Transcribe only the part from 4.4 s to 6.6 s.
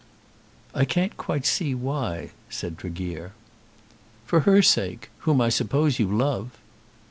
her sake, whom I suppose you love."